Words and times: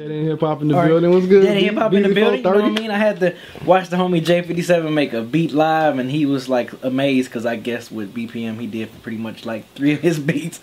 Dead 0.00 0.12
End 0.12 0.28
Hip 0.28 0.40
Hop 0.40 0.62
in 0.62 0.68
the 0.68 0.74
right. 0.74 0.88
building 0.88 1.10
was 1.10 1.26
good. 1.26 1.42
Dead 1.42 1.58
End 1.58 1.66
Hip 1.66 1.74
Hop 1.74 1.92
in 1.92 2.02
the 2.02 2.14
building. 2.14 2.38
You 2.38 2.42
know 2.42 2.52
what 2.52 2.64
I 2.64 2.70
mean? 2.70 2.90
I 2.90 2.96
had 2.96 3.20
to 3.20 3.36
watch 3.66 3.90
the 3.90 3.96
homie 3.96 4.24
J57 4.24 4.90
make 4.94 5.12
a 5.12 5.20
beat 5.20 5.52
live, 5.52 5.98
and 5.98 6.10
he 6.10 6.24
was 6.24 6.48
like 6.48 6.72
amazed 6.82 7.28
because 7.28 7.44
I 7.44 7.56
guess 7.56 7.90
with 7.90 8.14
BPM 8.14 8.58
he 8.58 8.66
did 8.66 8.88
for 8.88 8.98
pretty 9.00 9.18
much 9.18 9.44
like 9.44 9.70
three 9.74 9.92
of 9.92 10.00
his 10.00 10.18
beats. 10.30 10.58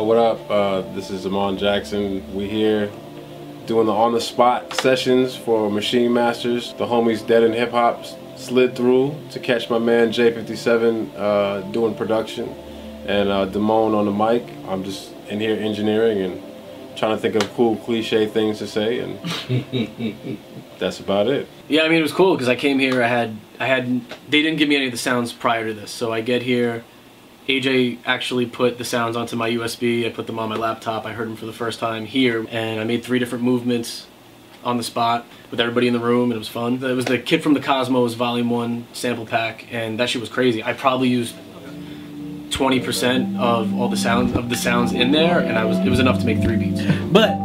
Yo, 0.00 0.04
what 0.06 0.16
up? 0.16 0.50
Uh, 0.50 0.80
this 0.94 1.10
is 1.10 1.26
Amon 1.26 1.58
Jackson. 1.58 2.24
We 2.34 2.48
here 2.48 2.90
doing 3.66 3.84
the 3.84 3.92
on 3.92 4.14
the 4.14 4.20
spot 4.22 4.72
sessions 4.72 5.36
for 5.36 5.68
Maschine 5.68 6.10
Masters. 6.10 6.72
The 6.78 6.86
homies 6.86 7.26
Dead 7.26 7.44
End 7.44 7.52
Hip 7.52 7.72
Hop 7.72 8.06
slid 8.34 8.74
through 8.74 9.14
to 9.32 9.38
catch 9.38 9.68
my 9.68 9.78
man 9.78 10.08
J57 10.08 11.14
uh, 11.14 11.60
doing 11.72 11.94
production 11.94 12.48
and 13.06 13.28
uh, 13.28 13.46
Damone 13.48 13.94
on 13.94 14.06
the 14.06 14.10
mic. 14.10 14.50
I'm 14.68 14.84
just 14.84 15.12
in 15.28 15.38
here 15.38 15.54
engineering 15.54 16.20
and 16.20 16.42
trying 16.96 17.14
to 17.14 17.20
think 17.20 17.34
of 17.34 17.52
cool 17.52 17.76
cliche 17.76 18.26
things 18.26 18.56
to 18.60 18.66
say, 18.66 19.00
and 19.00 19.18
that's 20.78 20.98
about 20.98 21.26
it. 21.26 21.46
Yeah, 21.68 21.82
I 21.82 21.90
mean 21.90 21.98
it 21.98 22.02
was 22.02 22.12
cool 22.12 22.36
because 22.36 22.48
I 22.48 22.56
came 22.56 22.78
here. 22.78 23.02
I 23.02 23.06
had 23.06 23.36
I 23.58 23.66
had 23.66 24.00
they 24.30 24.40
didn't 24.40 24.56
give 24.56 24.70
me 24.70 24.76
any 24.76 24.86
of 24.86 24.92
the 24.92 24.96
sounds 24.96 25.34
prior 25.34 25.66
to 25.66 25.74
this, 25.74 25.90
so 25.90 26.10
I 26.10 26.22
get 26.22 26.40
here. 26.40 26.84
AJ 27.50 27.98
actually 28.04 28.46
put 28.46 28.78
the 28.78 28.84
sounds 28.84 29.16
onto 29.16 29.34
my 29.34 29.50
USB. 29.50 30.06
I 30.06 30.10
put 30.10 30.26
them 30.26 30.38
on 30.38 30.48
my 30.48 30.54
laptop. 30.54 31.04
I 31.04 31.12
heard 31.12 31.26
them 31.26 31.36
for 31.36 31.46
the 31.46 31.52
first 31.52 31.80
time 31.80 32.06
here, 32.06 32.46
and 32.48 32.80
I 32.80 32.84
made 32.84 33.02
three 33.02 33.18
different 33.18 33.42
movements 33.42 34.06
on 34.62 34.76
the 34.76 34.82
spot 34.82 35.26
with 35.50 35.58
everybody 35.58 35.88
in 35.88 35.92
the 35.92 35.98
room, 35.98 36.30
and 36.30 36.34
it 36.34 36.38
was 36.38 36.48
fun. 36.48 36.74
It 36.84 36.94
was 36.94 37.06
the 37.06 37.18
Kid 37.18 37.42
from 37.42 37.54
the 37.54 37.60
Cosmos 37.60 38.14
Volume 38.14 38.50
One 38.50 38.86
sample 38.92 39.26
pack, 39.26 39.66
and 39.72 39.98
that 39.98 40.10
shit 40.10 40.20
was 40.20 40.30
crazy. 40.30 40.62
I 40.62 40.74
probably 40.74 41.08
used 41.08 41.34
twenty 42.50 42.78
percent 42.78 43.36
of 43.38 43.74
all 43.78 43.88
the 43.88 43.96
sounds 43.96 44.36
of 44.36 44.48
the 44.48 44.56
sounds 44.56 44.92
in 44.92 45.10
there, 45.10 45.40
and 45.40 45.58
I 45.58 45.64
was 45.64 45.78
it 45.78 45.88
was 45.88 45.98
enough 45.98 46.20
to 46.20 46.26
make 46.26 46.40
three 46.40 46.56
beats. 46.56 46.82
But 47.10 47.36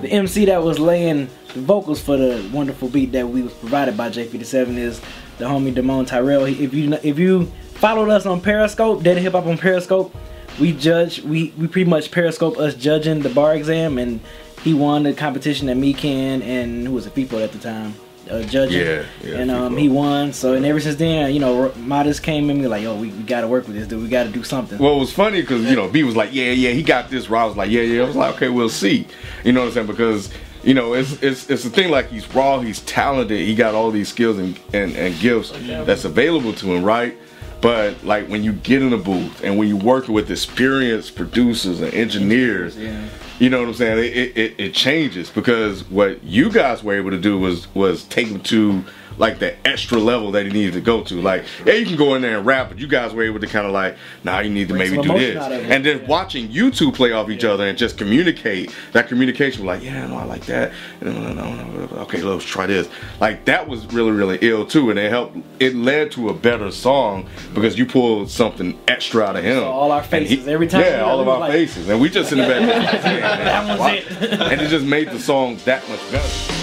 the 0.00 0.08
MC 0.08 0.46
that 0.46 0.62
was 0.62 0.78
laying 0.78 1.28
the 1.52 1.60
vocals 1.60 2.00
for 2.00 2.16
the 2.16 2.48
wonderful 2.52 2.88
beat 2.88 3.12
that 3.12 3.28
we 3.28 3.42
was 3.42 3.52
provided 3.52 3.96
by 3.96 4.08
J57 4.08 4.78
is 4.78 5.00
the 5.38 5.44
homie 5.44 5.74
Damone 5.74 6.06
Tyrell. 6.06 6.44
If 6.44 6.72
you 6.72 6.94
if 7.02 7.18
you 7.18 7.52
followed 7.82 8.10
us 8.10 8.26
on 8.26 8.40
Periscope, 8.40 9.02
Dead 9.02 9.18
Hip 9.18 9.32
Hop 9.32 9.44
on 9.44 9.58
Periscope, 9.58 10.14
we 10.60 10.70
judge 10.72 11.20
we 11.22 11.52
we 11.58 11.66
pretty 11.66 11.90
much 11.90 12.12
Periscope 12.12 12.56
us 12.56 12.76
judging 12.76 13.20
the 13.22 13.28
bar 13.28 13.56
exam, 13.56 13.98
and 13.98 14.20
he 14.62 14.72
won 14.72 15.02
the 15.02 15.12
competition 15.12 15.66
that 15.66 15.74
me 15.74 15.92
can 15.92 16.42
and 16.42 16.86
who 16.86 16.94
was 16.94 17.06
it 17.06 17.14
people 17.16 17.40
at 17.40 17.50
the 17.50 17.58
time. 17.58 17.92
Uh, 18.30 18.40
judging 18.44 18.78
Yeah, 18.78 19.04
yeah, 19.24 19.38
and 19.38 19.50
um, 19.50 19.76
he 19.76 19.88
won. 19.88 20.32
So 20.32 20.54
and 20.54 20.64
ever 20.64 20.78
since 20.78 20.94
then, 20.94 21.34
you 21.34 21.40
know, 21.40 21.72
Modest 21.74 22.22
came 22.22 22.48
in 22.50 22.60
me 22.60 22.68
like, 22.68 22.84
yo, 22.84 22.94
we, 22.94 23.08
we 23.08 23.24
got 23.24 23.40
to 23.40 23.48
work 23.48 23.66
with 23.66 23.74
this 23.74 23.88
dude. 23.88 24.00
We 24.00 24.08
got 24.08 24.24
to 24.24 24.30
do 24.30 24.44
something. 24.44 24.78
Well, 24.78 24.94
it 24.94 25.00
was 25.00 25.12
funny 25.12 25.40
because 25.40 25.64
you 25.64 25.74
know 25.74 25.88
B 25.88 26.04
was 26.04 26.14
like, 26.14 26.32
yeah, 26.32 26.52
yeah, 26.52 26.70
he 26.70 26.84
got 26.84 27.10
this. 27.10 27.28
Raw 27.28 27.48
was 27.48 27.56
like, 27.56 27.68
yeah, 27.68 27.82
yeah. 27.82 28.02
I 28.02 28.06
was 28.06 28.14
like, 28.14 28.36
okay, 28.36 28.48
we'll 28.48 28.68
see. 28.68 29.08
You 29.42 29.50
know 29.50 29.62
what 29.62 29.66
I'm 29.66 29.72
saying? 29.72 29.86
Because 29.88 30.32
you 30.62 30.74
know, 30.74 30.94
it's 30.94 31.20
it's 31.20 31.50
it's 31.50 31.64
a 31.64 31.70
thing. 31.70 31.90
Like 31.90 32.10
he's 32.10 32.32
raw, 32.32 32.60
he's 32.60 32.80
talented, 32.82 33.40
he 33.40 33.56
got 33.56 33.74
all 33.74 33.90
these 33.90 34.08
skills 34.08 34.38
and 34.38 34.56
and, 34.72 34.94
and 34.94 35.18
gifts 35.18 35.50
that's 35.50 36.04
available 36.04 36.52
to 36.52 36.74
him, 36.74 36.84
right? 36.84 37.18
But 37.62 38.04
like 38.04 38.26
when 38.28 38.42
you 38.44 38.52
get 38.52 38.82
in 38.82 38.92
a 38.92 38.98
booth 38.98 39.42
and 39.44 39.56
when 39.56 39.68
you 39.68 39.76
work 39.76 40.08
with 40.08 40.30
experienced 40.30 41.14
producers 41.14 41.80
and 41.80 41.94
engineers, 41.94 42.76
Yeah. 42.76 43.08
you 43.38 43.48
know 43.50 43.60
what 43.60 43.68
I'm 43.68 43.74
saying? 43.74 43.98
It, 44.00 44.36
it, 44.36 44.54
it, 44.58 44.74
changes 44.74 45.30
because 45.30 45.88
what 45.88 46.22
you 46.24 46.50
guys 46.50 46.82
were 46.82 46.94
able 46.94 47.12
to 47.12 47.20
do 47.20 47.38
was 47.38 47.72
was 47.74 48.02
take 48.04 48.26
him 48.26 48.40
to 48.40 48.84
like 49.18 49.38
the 49.38 49.54
extra 49.66 49.98
level 49.98 50.30
that 50.32 50.46
he 50.46 50.52
needed 50.52 50.74
to 50.74 50.80
go 50.80 51.02
to. 51.04 51.20
Like, 51.20 51.44
yeah, 51.64 51.74
you 51.74 51.86
can 51.86 51.96
go 51.96 52.14
in 52.14 52.22
there 52.22 52.38
and 52.38 52.46
rap, 52.46 52.68
but 52.68 52.78
you 52.78 52.86
guys 52.86 53.12
were 53.12 53.22
able 53.22 53.40
to 53.40 53.46
kind 53.46 53.66
of 53.66 53.72
like, 53.72 53.96
nah, 54.24 54.40
you 54.40 54.50
need 54.50 54.68
to 54.68 54.74
Bring 54.74 54.90
maybe 54.92 55.02
do 55.08 55.18
this. 55.18 55.36
out 55.36 55.52
of 55.52 55.60
it. 55.64 55.70
And 55.70 55.84
then 55.84 56.06
watching 56.06 56.50
you 56.50 56.70
two 56.70 56.90
play 56.92 57.12
off 57.12 57.30
each 57.30 57.44
other 57.44 57.66
and 57.66 57.76
just 57.76 57.98
communicate, 57.98 58.74
that 58.92 59.08
communication 59.08 59.64
was 59.64 59.78
like, 59.78 59.84
yeah, 59.84 60.06
no, 60.06 60.16
I 60.16 60.24
like 60.24 60.46
that. 60.46 60.72
And 61.00 61.14
then, 61.16 61.36
no, 61.36 61.54
no, 61.54 61.64
no, 61.86 61.96
okay, 62.02 62.22
let's 62.22 62.44
try 62.44 62.66
this. 62.66 62.88
Like, 63.20 63.44
that 63.46 63.68
was 63.68 63.86
really, 63.92 64.10
really 64.12 64.38
ill 64.42 64.66
too. 64.66 64.90
And 64.90 64.98
it 64.98 65.10
helped, 65.10 65.36
it 65.60 65.74
led 65.74 66.10
to 66.12 66.28
a 66.30 66.34
better 66.34 66.70
song 66.70 67.28
because 67.54 67.78
you 67.78 67.86
pulled 67.86 68.30
something 68.30 68.78
extra 68.88 69.22
out 69.24 69.36
of 69.36 69.44
him. 69.44 69.62
all 69.64 69.92
our 69.92 70.00
And 70.12 70.26
he- 70.26 70.36
faces, 70.36 70.48
every 70.48 70.66
time, 70.66 70.80
Yeah, 70.82 71.02
all 71.02 71.20
of 71.20 71.28
our 71.28 71.40
like- 71.40 71.52
faces. 71.52 71.88
And 71.88 72.00
we 72.00 72.08
just 72.08 72.32
in 72.32 72.38
the 72.38 72.44
back. 72.44 72.62
That 73.02 73.78
was 73.78 73.92
it. 73.92 74.40
and 74.40 74.60
it 74.60 74.68
just 74.68 74.84
made 74.84 75.10
the 75.10 75.18
song 75.18 75.56
that 75.64 75.86
much 75.88 76.00
better. 76.10 76.61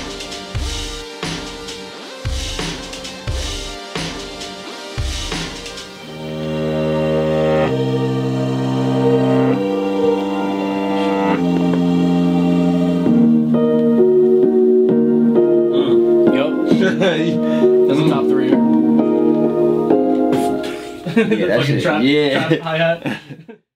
Yeah, 21.20 21.48
that 21.48 21.60
Fucking 21.60 21.76
shit. 21.76 21.84
trap- 21.84 22.04
Yeah. 22.04 22.48
trap 22.50 22.62
hi-hat. 22.62 23.20